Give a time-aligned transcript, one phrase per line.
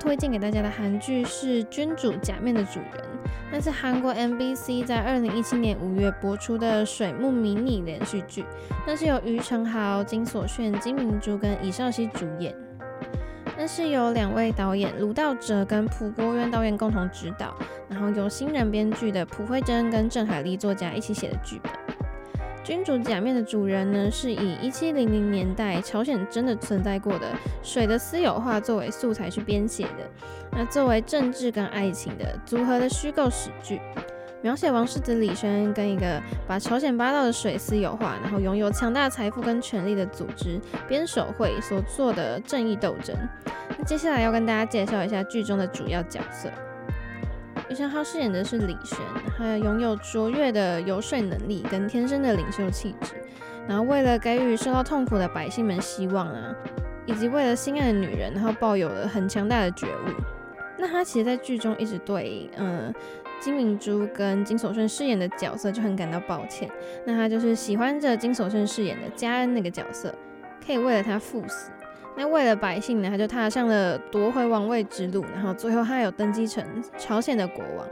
[0.00, 3.04] 推荐给大家的韩剧是《君主假面的主人》，
[3.52, 8.42] 那是韩国 MBC 在二零一七年五月播出的水木迷你连续剧，
[8.86, 12.54] 那是由于承豪、金所炫、金明洙跟尹少熙主演。
[13.58, 17.54] 那是由两位导演卢道哲跟朴国渊导演共同指导，
[17.90, 21.70] 然后由新人编剧的朴慧珍跟郑海丽作家一起写的剧本。
[22.62, 27.26] 君主假面的主人呢，是以一七零零年代朝鲜真的存在过的
[27.62, 30.08] 水的私有化作为素材去编写的。
[30.52, 33.80] 那作为政治跟爱情的组合的虚构史剧。
[34.42, 43.14] 描写王世子李轩跟一个把朝鲜八道的水私有化，然后拥有强大财富跟权力的组织边守会所做的正义斗争。
[43.76, 46.50] 那接下来要跟大家介绍一下剧中的主要角色。
[47.70, 48.98] 于承浩饰演的是李轩，
[49.38, 53.14] 他拥有卓越的游说能力跟天生的领袖气质，
[53.68, 56.54] 然后为了给予受到痛苦的百姓们希望啊，
[57.06, 60.10] 以及为了心爱的女人，然后抱有了很强大的觉悟。
[60.76, 62.92] 那他其实，在剧中一直对，嗯。
[63.40, 66.70] 金明洙跟金所炫饰演的角色就很感到抱歉，
[67.06, 70.14] 那他就是喜欢着金所炫饰演的嘉恩那个角色，
[70.66, 71.70] 可以为了他赴死。
[72.16, 76.64] 那为了百姓呢，他就踏上了夺回王位之路，然后最后他有登基成
[76.98, 77.86] 朝鲜的国王。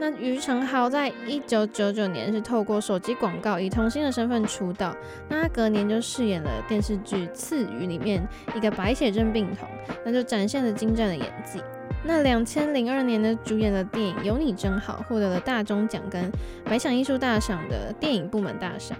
[0.00, 4.94] 那于承豪在一九九九年是透过手机广告以童星的身份出道，
[5.28, 9.68] 那他隔年就饰演了电视剧《赐予》里面一个白血症病童，
[10.04, 11.60] 那就展现了精湛的演技。
[12.04, 16.30] 那两千零二年呢，主演的电影《有你真好》获得了大钟奖跟
[16.64, 18.96] 百想艺术大赏的电影部门大赏，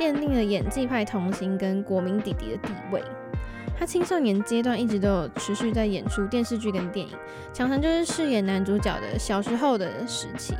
[0.00, 3.00] 奠定了演技派童星跟国民弟弟的地位。
[3.78, 7.12] 他青少年阶段一直都有持续在演出电视剧跟电影，
[7.52, 10.54] 常常就是饰演男主角的小时候的时期。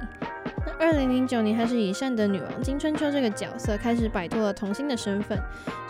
[0.64, 5.38] 那二零零九年，他是以善德女王金春秋这个角色开始摆脱了童星的身份，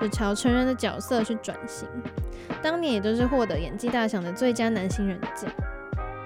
[0.01, 1.89] 就朝成人的角色去转型。
[2.63, 5.51] 当年也都是获得演技大赏的最佳男新人奖。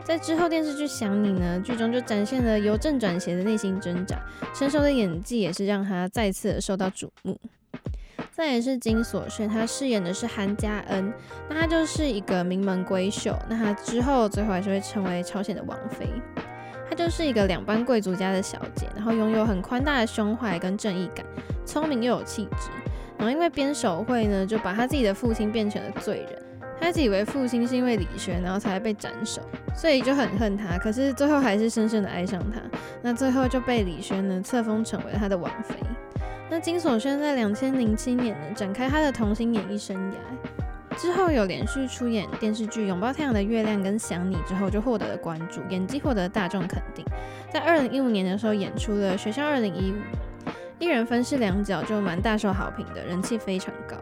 [0.03, 4.19] 在之后电视剧《想你》呢，剧中就展现了由正转邪的内心挣扎，
[4.55, 7.39] 成熟的演技也是让他再次受到瞩目。
[8.37, 11.15] 再也是金所炫，他饰演的是韩佳恩，
[11.49, 16.09] 那他就是一个名门闺秀，那他之后最后还是会成为朝鲜的王妃。
[16.91, 21.25] 她就是一个两班贵族家的小姐，然后拥有很宽大的胸怀跟正义感，
[21.65, 22.71] 聪明又有气质。
[23.17, 26.43] 然后因为边守会呢，就把他自己的父亲变成了罪人。
[26.81, 29.41] 他自以为父亲是因为李轩，然后才被斩首，
[29.77, 30.77] 所以就很恨他。
[30.77, 32.61] 可是最后还是深深的爱上他。
[33.01, 35.77] 那最后就被李轩呢册封成为他的王妃。
[36.51, 47.05] 那金所炫在两千零七年呢展开他的童星演艺生涯，之后有连续出演电视剧《拥抱太阳的月亮》跟《想你》之后就获得了关注，演技获得大众肯定。
[47.53, 49.95] 在二零一五年的时候演出了《学校二零一五》，
[50.79, 53.97] 一人分饰两角就蛮大受好评的，人气非常高。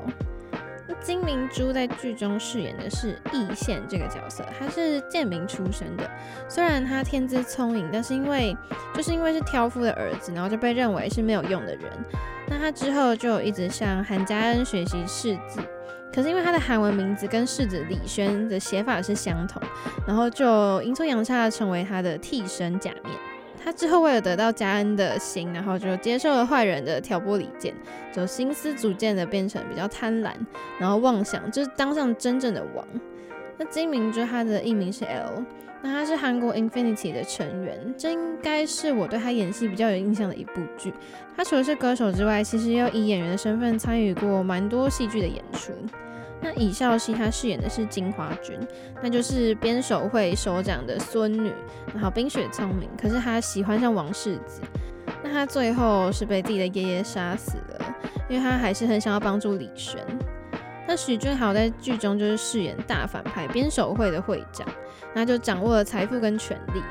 [1.02, 6.08] 金明洙在剧中饰演的是义宪这个角色，他是贱民出身的。
[6.48, 8.56] 虽然他天资聪颖，但是因为
[8.94, 11.84] 就是因为是挑夫的儿子，然后就被认为是没有用的人。
[12.48, 15.60] 那他之后就一直向韩佳恩学习识字，
[16.14, 19.60] 可是因为他的韩文名字跟世子李轩的写法是相同，
[20.06, 23.14] 然后就阴错阳差的成为他的替身假面。
[23.64, 27.72] 他之后为了得到佳恩的心，然后就接受了坏人的挑拨离间，
[28.12, 30.32] 就心思逐渐的变成比较贪婪，
[30.78, 32.84] 然后妄想就是当上真正的王。
[33.56, 35.44] 那金明就他的艺名是 L，
[35.82, 40.92] 那他是韩国 Infinity 的成员，这应该是我对他演戏比较有印象的一部剧。
[41.36, 45.72] 他除了是歌手之外，其实也有以演员的身份参与过蛮多戏剧的演出。
[46.44, 48.58] 那尹孝熙他饰演的是金花君，
[49.00, 51.52] 那就是边守会首长的孙女，
[51.94, 54.60] 然后冰雪聪明，可是他喜欢上王世子，
[55.22, 57.94] 那他最后是被自己的爷爷杀死了，
[58.28, 60.04] 因为他还是很想要帮助李玄。
[60.88, 64.66] 那许俊豪在剧中就是饰演大反派边守会的会长，
[65.14, 66.82] 那就掌握了财富跟权力。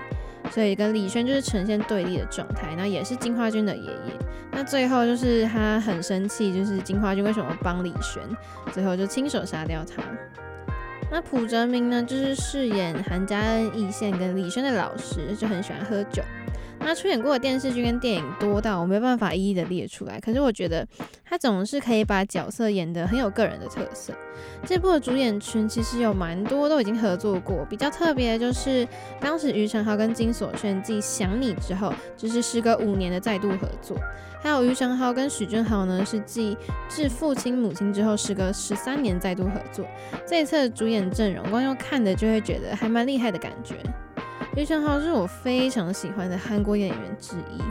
[0.52, 4.14] 所以跟李轩就是呈现对立的状态，那也是金花君的爷爷。
[4.52, 8.22] 那最后就是他很生气，就是金花君为什么帮李轩，
[8.74, 10.04] 最后就亲手杀掉他。
[11.10, 16.22] 那朴哲明呢，就是饰演韩家恩、义宪跟李轩的老师，就很喜欢喝酒。
[16.84, 20.86] 他出演过的电视剧跟电影多到我没办法一一的列出来，可是我觉得
[21.24, 24.14] 他总是可以把角色演得很有个人的特色。
[24.66, 28.88] 这部的主演群其实有蛮多都已经合作过，比较特别的就是
[29.20, 33.96] 当时于承浩跟金所炫继《想你》之后，就是时隔五年的再度合作。
[34.42, 36.56] 还有于承浩跟许俊豪呢，是继
[36.90, 39.86] 《致父亲母亲》之后，时隔十三年再度合作。
[40.26, 43.76] 这一次的主演阵容，光用看的就会觉得还蛮厉害的感觉。
[44.56, 47.62] 于承浩是我非常喜欢的韩国演员之一。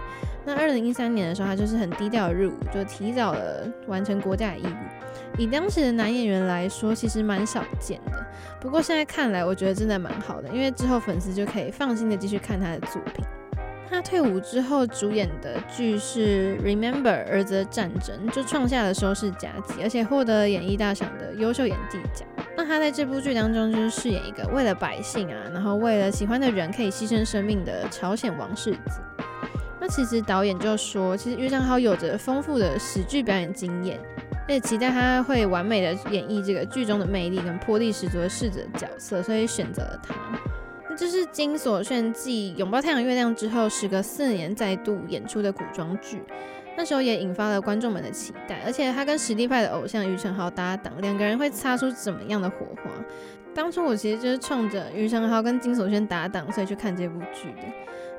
[0.44, 5.38] 那二零一三年的时候，他就是很低调的入伍，就提早了完成国家的义务。
[5.38, 8.27] 以当时的男演员来说，其实蛮少见的。
[8.59, 13.25] 不过现在看来，我觉得真的蛮好的，因为之后粉丝就可以放心的继续看他的作品。
[13.88, 22.26] 他退伍之后主演的剧是《Remember 儿子的战争》，就创下了收视佳绩，而且获得演艺大赏的优秀演技奖。
[22.61, 29.01] 那他在这部剧当中就是饰演一个为了百姓啊，然后为了喜欢的人可以牺牲生命的朝鲜王世子。
[29.81, 33.99] 那其实导演就说，其实于承豪有着丰富的喜剧表演经验，
[34.47, 40.15] 也期待他会完美的演绎这个剧中的魅力跟魄力十足的世子角色，所以选择了他。
[40.91, 46.23] 那这是金所炫继《拥抱太阳月亮》之后，时隔四年再度演出的古装剧，
[46.81, 48.62] 那时候也引发了观众们的期待。
[48.65, 52.91] 而且他跟实力派的偶像于承豪搭档，两个人会擦出怎么样的火花？
[53.55, 57.69] 当初我其实就是冲着于承豪跟金所炫搭档，所以去看这部剧的。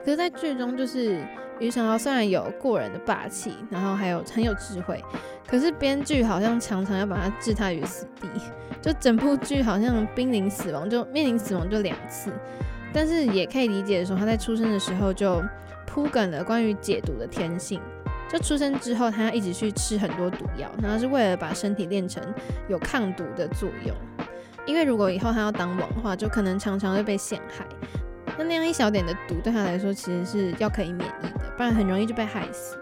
[0.06, 1.26] 可是，在剧中，就是
[1.58, 5.04] 于承豪虽然有过人的霸气，然后还有很有智慧，
[5.48, 8.28] 可是编剧好像常常要把他置他于死地，
[8.80, 12.32] 就整部剧好像濒临死亡，就面临死亡就两次。
[12.94, 15.42] 但是也可以理解说，他在出生的时候就
[15.88, 17.82] 铺梗了关于解毒的天性。
[18.32, 22.24] 就出生之后，他一直去吃很多毒药，然后是为了把身体练成
[22.70, 23.94] 有抗毒的作用。
[24.66, 27.66] 因为如果以后他要当王的话，就可能常常会被陷害。
[28.38, 32.78] 那那样一小点的毒对他来说，其实是要可以免疫的，不然很容易就被害死。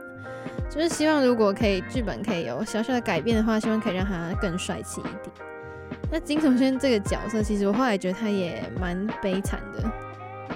[0.70, 5.36] 就是希望如果可以剧本可以有小小的改变的话，希望可以让他更帅气一点。
[6.12, 9.84] 那金所轩这个角色，其实我后来觉得他也蛮悲惨的，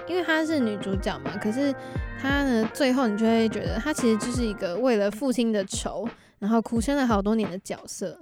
[0.07, 1.31] 因为她是女主角嘛。
[1.41, 1.73] 可是
[2.21, 6.07] 她呢，最后你就会觉得她其实就是一个为了父亲的仇，
[6.39, 8.17] 然后苦撑了好多年的角色。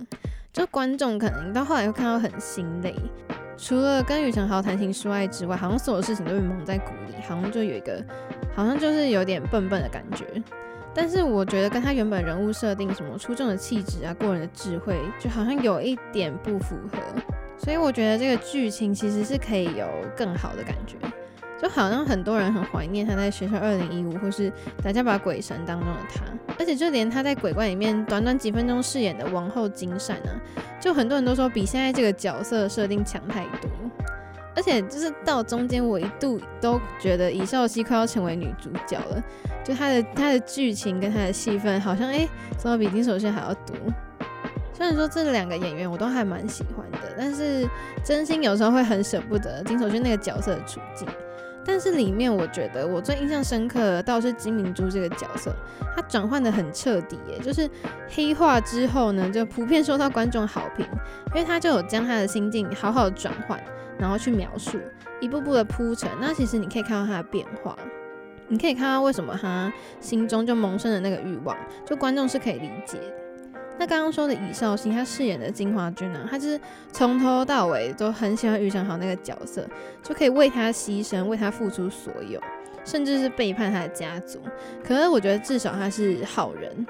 [0.53, 2.93] 就观众可能到后来会看到很心累，
[3.57, 8.03] 除了跟于承豪谈情说爱之外，好像所有事情都被蒙在鼓里，好像就有一个，
[8.53, 10.25] 好像就是有点笨笨的感觉。
[10.93, 16.97] 但是我觉得跟他原本人物设定什么出众的气质啊、过人的智慧，就好像有一点不符合。
[17.57, 19.87] 所以我觉得这个剧情其实是可以有
[20.17, 20.97] 更好的感觉，
[21.61, 24.49] 就好像很多人很怀念他在《学校二零一五》或是
[24.83, 26.23] 《大家把鬼神》当中的他，
[26.57, 30.33] 而且就连他在《鬼怪》里面短短几分钟饰演的王后金善啊，
[30.79, 33.69] 就很多人都说比现在这个角色设定强太多。
[34.53, 39.23] 而且就是到中间，我一度都觉得尹少熙快要成为女主角了。
[39.63, 43.75] 就她的她的剧情跟她的戏份，好像哎，怎么比金所炫还要多？
[44.73, 47.65] 虽然说这两个演员我都还蛮喜欢的，但是
[48.03, 51.07] 真心有时候会很舍不得金所炫那个角色的处境。
[51.65, 55.55] 但是里面我觉得我最印象深刻的倒是金明珠这个角色，
[55.95, 57.69] 她转换得很彻底耶，就是
[58.09, 60.85] 黑化之后呢，就普遍受到观众好评，
[61.33, 63.59] 因为她就有将她的心境好好的转换。
[63.99, 64.79] 然后去描述
[65.19, 67.77] 一步步的铺陈，那其实你可以看到他的变化，
[68.47, 71.55] 你可以看到为什么他心中就萌生了那个欲望，
[71.85, 72.97] 就观众是可以理解。
[73.81, 76.61] 那刚刚说的尹少熙，他饰演的金华君呢，他就是
[76.91, 79.67] 从头到尾都很喜欢于承豪那个角色，
[80.03, 82.39] 就可以为他牺牲，为他付出所有，
[82.85, 84.39] 甚至是背叛他的家族。
[84.83, 86.85] 可是我觉得至少他是好人，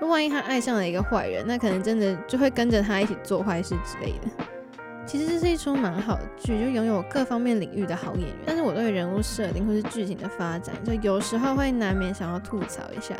[0.00, 4.44] 那万一他爱上了一个坏人，那可能真的就会跟着他一起做坏事之类的。
[5.06, 8.36] 其实这是一出蛮好的剧，就拥有各方面领域的好演员。
[8.44, 13.14] 但是我对人物设定或是剧情的发展，就有时候会难免想要吐槽一下。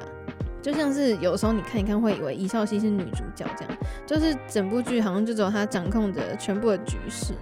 [0.66, 7.34] 就像是有时候你看一看，会以为尹少熙是女主角这样，就是整部剧好像就只有她掌控着全部的局势。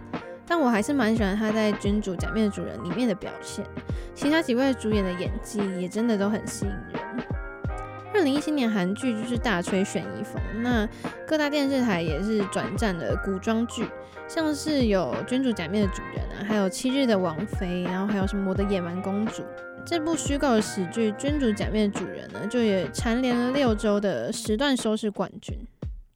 [0.47, 3.65] 但我还是蛮喜欢她在《君主假面的主人》里面的表现，
[4.15, 7.27] 其他几位主演的演技也真的都很吸引人。
[8.13, 10.87] 二零一七年韩剧就是大吹悬疑风，那
[11.27, 13.87] 各大电视台也是转战了古装剧，
[14.29, 19.43] 像是有《君主假面的主人》啊，还有《七日的王妃》，然后还有什么《我的野蛮公主》
[19.87, 25.55] 这部虚构的喜剧《君主假面的主人》呢，就也蝉联了六周的时段收视冠军。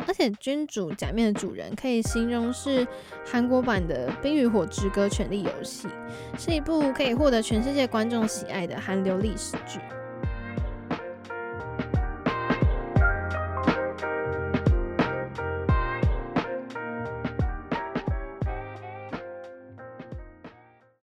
[0.07, 2.87] 而且《君主假面的主人》可以形容是
[3.27, 5.87] 韩国版的《冰与火之歌：权力游戏》，
[6.43, 9.79] 是一部可以获得全世界观众喜爱的韩流历史剧。